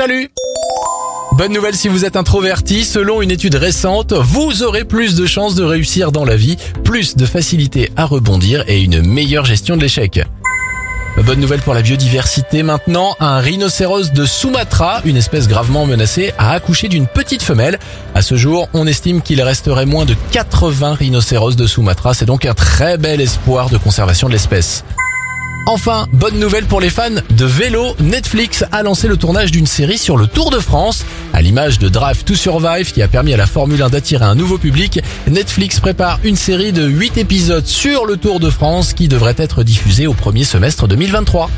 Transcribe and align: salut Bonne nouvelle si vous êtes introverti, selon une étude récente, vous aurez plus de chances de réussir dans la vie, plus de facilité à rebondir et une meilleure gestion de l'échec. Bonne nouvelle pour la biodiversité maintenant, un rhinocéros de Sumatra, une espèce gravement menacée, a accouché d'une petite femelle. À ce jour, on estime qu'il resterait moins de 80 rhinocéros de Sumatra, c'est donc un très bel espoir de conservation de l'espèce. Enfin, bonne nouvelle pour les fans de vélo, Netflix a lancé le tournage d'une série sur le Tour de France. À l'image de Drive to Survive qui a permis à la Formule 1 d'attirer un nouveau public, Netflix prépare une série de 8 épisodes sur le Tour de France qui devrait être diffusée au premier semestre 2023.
salut 0.00 0.30
Bonne 1.32 1.52
nouvelle 1.52 1.74
si 1.74 1.88
vous 1.88 2.06
êtes 2.06 2.16
introverti, 2.16 2.84
selon 2.84 3.20
une 3.20 3.30
étude 3.30 3.56
récente, 3.56 4.14
vous 4.14 4.62
aurez 4.62 4.84
plus 4.84 5.14
de 5.14 5.26
chances 5.26 5.54
de 5.54 5.62
réussir 5.62 6.10
dans 6.10 6.24
la 6.24 6.36
vie, 6.36 6.56
plus 6.84 7.16
de 7.16 7.26
facilité 7.26 7.92
à 7.96 8.06
rebondir 8.06 8.64
et 8.66 8.80
une 8.80 9.02
meilleure 9.02 9.44
gestion 9.44 9.76
de 9.76 9.82
l'échec. 9.82 10.22
Bonne 11.18 11.38
nouvelle 11.38 11.60
pour 11.60 11.74
la 11.74 11.82
biodiversité 11.82 12.62
maintenant, 12.62 13.14
un 13.20 13.40
rhinocéros 13.40 14.12
de 14.14 14.24
Sumatra, 14.24 15.02
une 15.04 15.18
espèce 15.18 15.48
gravement 15.48 15.84
menacée, 15.84 16.32
a 16.38 16.52
accouché 16.52 16.88
d'une 16.88 17.06
petite 17.06 17.42
femelle. 17.42 17.78
À 18.14 18.22
ce 18.22 18.36
jour, 18.36 18.70
on 18.72 18.86
estime 18.86 19.20
qu'il 19.20 19.42
resterait 19.42 19.84
moins 19.84 20.06
de 20.06 20.14
80 20.32 20.94
rhinocéros 20.94 21.56
de 21.56 21.66
Sumatra, 21.66 22.14
c'est 22.14 22.24
donc 22.24 22.46
un 22.46 22.54
très 22.54 22.96
bel 22.96 23.20
espoir 23.20 23.68
de 23.68 23.76
conservation 23.76 24.28
de 24.28 24.32
l'espèce. 24.32 24.82
Enfin, 25.72 26.08
bonne 26.12 26.40
nouvelle 26.40 26.64
pour 26.64 26.80
les 26.80 26.90
fans 26.90 27.10
de 27.30 27.44
vélo, 27.44 27.94
Netflix 28.00 28.64
a 28.72 28.82
lancé 28.82 29.06
le 29.06 29.16
tournage 29.16 29.52
d'une 29.52 29.68
série 29.68 29.98
sur 29.98 30.16
le 30.16 30.26
Tour 30.26 30.50
de 30.50 30.58
France. 30.58 31.04
À 31.32 31.42
l'image 31.42 31.78
de 31.78 31.88
Drive 31.88 32.24
to 32.24 32.34
Survive 32.34 32.92
qui 32.92 33.02
a 33.02 33.06
permis 33.06 33.34
à 33.34 33.36
la 33.36 33.46
Formule 33.46 33.80
1 33.80 33.90
d'attirer 33.90 34.24
un 34.24 34.34
nouveau 34.34 34.58
public, 34.58 34.98
Netflix 35.28 35.78
prépare 35.78 36.18
une 36.24 36.34
série 36.34 36.72
de 36.72 36.88
8 36.88 37.18
épisodes 37.18 37.66
sur 37.66 38.04
le 38.04 38.16
Tour 38.16 38.40
de 38.40 38.50
France 38.50 38.94
qui 38.94 39.06
devrait 39.06 39.36
être 39.38 39.62
diffusée 39.62 40.08
au 40.08 40.12
premier 40.12 40.42
semestre 40.42 40.88
2023. 40.88 41.48